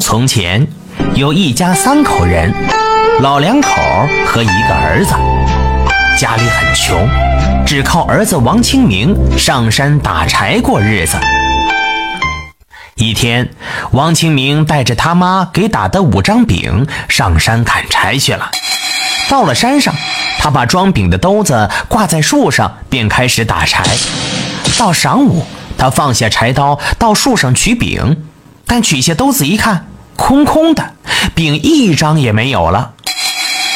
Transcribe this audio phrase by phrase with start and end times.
[0.00, 0.66] 从前
[1.14, 2.52] 有一家三口人，
[3.20, 3.70] 老两口
[4.26, 5.12] 和一个儿子，
[6.18, 7.08] 家里很穷，
[7.66, 11.16] 只靠儿子王清明上山打柴过日子。
[12.94, 13.48] 一天，
[13.90, 18.50] 王清明带着他妈给打的五张饼上山砍柴去了。
[19.28, 19.94] 到了山上，
[20.38, 23.84] 他把装饼的兜子挂在树上，便开始打柴。
[24.78, 25.44] 到晌午，
[25.76, 28.24] 他放下柴刀，到树上取饼，
[28.68, 30.92] 但取下兜子一看，空空的，
[31.34, 32.92] 饼一张也没有了。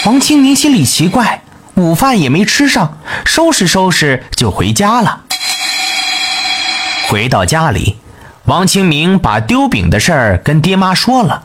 [0.05, 1.43] 王清明心里奇怪，
[1.75, 5.23] 午饭也没吃上，收拾收拾就回家了。
[7.09, 7.97] 回到家里。
[8.45, 11.45] 王清明把丢饼的事儿跟爹妈说了，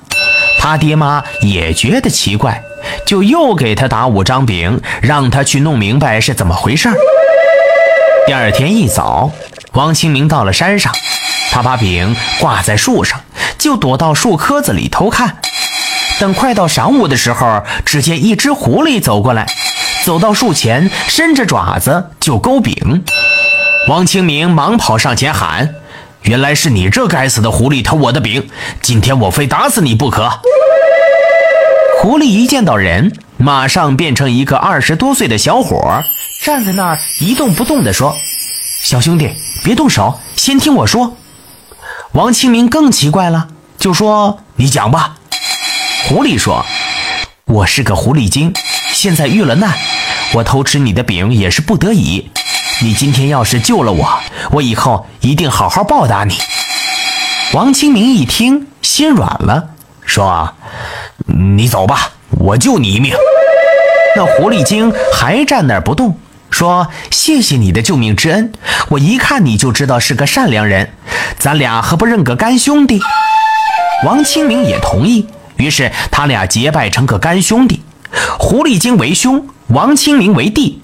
[0.60, 2.64] 他爹妈也觉得奇怪，
[3.06, 6.90] 就又给他打五张饼，让他去弄明白是怎么回事。
[8.26, 9.32] 第二天一早，
[9.74, 10.92] 王清明到了山上，
[11.52, 13.22] 他把饼挂在树上，
[13.58, 15.38] 就躲到树棵子里偷看。
[16.20, 19.46] 等快到晌午的时候，只见一只狐狸走过来，
[20.04, 23.04] 走到树前，伸着爪子就勾饼。
[23.88, 25.76] 王清明忙跑上前喊。
[26.24, 28.50] 原来是你这该死的狐狸偷我的饼，
[28.82, 30.30] 今天我非打死你不可！
[32.02, 36.04] 狐狸一见到人，马上变成一个二十多岁的小伙，
[36.44, 38.14] 站在那儿一动不动地说
[38.84, 39.32] ：“小兄弟，
[39.64, 41.16] 别动手，先听我说。”
[42.12, 43.48] 王清明更奇怪了，
[43.88, 45.16] 就说：“你讲吧。”
[46.10, 46.66] 狐狸说
[47.48, 48.54] ：“我是个狐狸精，
[48.92, 49.78] 现在遇了难，
[50.34, 52.30] 我偷吃你的饼也是不得已。”
[52.84, 54.20] 你今天要是救了我，
[54.52, 56.38] 我以后一定好好报答你。
[57.54, 59.70] 王清明一听，心软了，
[60.06, 60.54] 说
[61.56, 63.14] ：“你走吧，我救你一命。”
[64.18, 66.20] 那狐狸精还站那儿不动，
[66.52, 68.52] 说：“谢谢你的救命之恩，
[68.90, 70.92] 我一看你就知道是个善良人，
[71.40, 73.00] 咱俩何不认个干兄弟？”
[74.04, 75.26] 王清明也同意，
[75.56, 77.82] 于是他俩结拜成个干兄弟，
[78.38, 80.84] 狐狸精为兄，王清明为弟。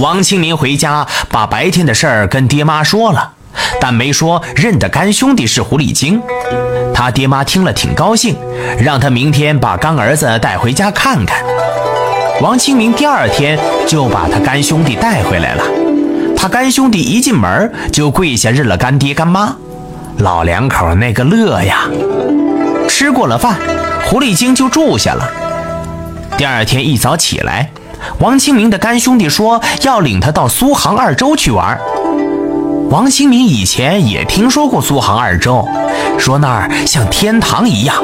[0.00, 3.32] 王清明回家，把白天的事儿跟爹妈说了，
[3.80, 6.22] 但没说认的干兄弟是狐狸精。
[6.94, 8.36] 他爹妈听了挺高兴，
[8.78, 11.42] 让他明天把干儿子带回家看看。
[12.40, 15.64] 王清明第二天就把他干兄弟带回来了。
[16.36, 19.56] 他干兄弟一进门就跪下认了干爹干妈，
[20.18, 21.88] 老两口那个乐呀！
[22.88, 23.56] 吃过了饭，
[24.06, 25.28] 狐狸精就住下了。
[26.38, 27.70] 第二天一早起来。
[28.20, 31.78] 王清明的干兄弟说要领他到苏杭二州去玩。
[32.88, 35.68] 王清明以前也听说过苏杭二州，
[36.18, 37.96] 说那儿像天堂一样。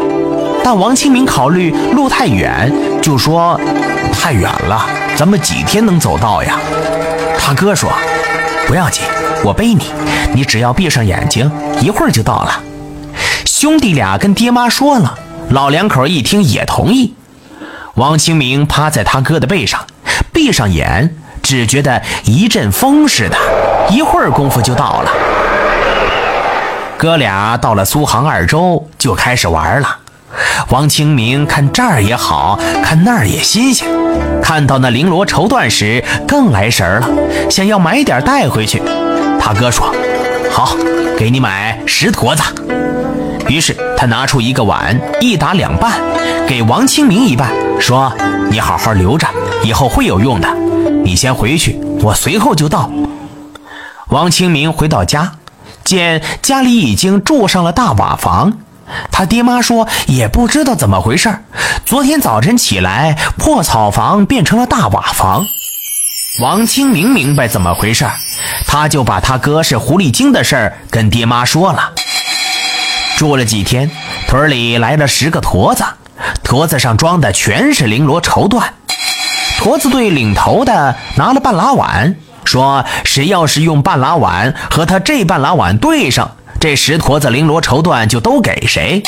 [0.65, 3.59] 但王清明考虑路太远，就说
[4.13, 4.85] 太远了，
[5.17, 6.59] 咱们几天能走到呀？
[7.39, 7.91] 他哥说
[8.67, 9.05] 不要紧，
[9.45, 9.81] 我背你，
[10.35, 12.61] 你只要闭上眼睛，一会儿就到了。
[13.45, 15.19] 兄弟俩跟爹妈说了，
[15.51, 17.15] 老两口一听也同意。
[17.95, 19.81] 王清明趴在他哥的背上。
[20.33, 23.37] 闭上眼，只觉得一阵风似的，
[23.91, 25.13] 一会儿功夫就到了。
[26.97, 29.99] 哥俩到了苏杭二州，就开始玩了。
[30.71, 33.87] 王清明看这儿也好看，那儿也新鲜。
[34.43, 37.09] 看到那绫罗绸缎时，更来神了，
[37.51, 38.83] 想要买点带回去。
[39.45, 39.93] 他哥说
[40.53, 40.77] ：“好，
[41.19, 42.43] 给你买十坨子。”
[43.51, 46.01] 于是他拿出一个碗，一打两半，
[46.47, 48.13] 给王清明一半，说
[48.49, 49.27] ：“你好好留着。”
[49.65, 50.49] 以后会有用的，
[51.05, 52.89] 你先回去，我随后就到。
[54.11, 55.33] 王清明回到家，
[55.83, 58.53] 见家里已经住上了大瓦房。
[59.11, 61.35] 他爹妈说也不知道怎么回事
[61.85, 65.45] 昨天早晨起来，破草房变成了大瓦房。
[66.41, 68.07] 王清明明白怎么回事
[68.73, 71.93] 他就把他哥是狐狸精的事儿跟爹妈说了。
[73.19, 73.91] 住了几天，
[74.27, 75.85] 屯里来了十个驼子，
[76.43, 78.65] 驼子上装的全是绫罗绸缎。
[79.59, 82.17] 驼子队领头的拿了半拉碗，
[82.47, 89.03] 说：“谁要是用半拉碗和他这半拉碗对上，这十坨子绫罗绸缎就都给谁。”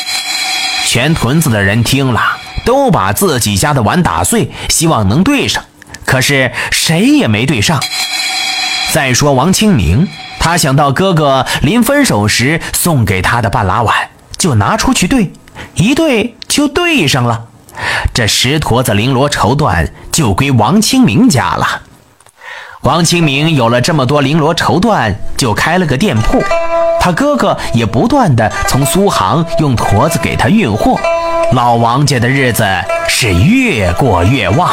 [0.84, 2.20] 全屯子的人听了，
[2.66, 5.64] 都把自己家的碗打碎，希望能对上，
[6.04, 7.82] 可是谁也没对上。
[8.94, 10.06] 再说王清明，
[10.38, 13.92] 他想到哥哥临分手时送给他的半拉碗，
[14.38, 15.32] 就拿出去对，
[15.74, 17.46] 一对就对上了。
[18.12, 21.82] 这十坨子绫罗绸缎就归王清明家了。
[22.82, 26.40] 王清明有了这么多绫罗绸缎，就开了个店铺。
[27.00, 31.00] 他哥哥也不断的从苏杭用驼子给他运货。
[31.50, 32.64] 老王家的日子
[33.08, 34.72] 是越过越旺。